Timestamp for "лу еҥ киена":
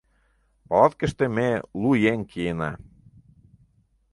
1.81-2.71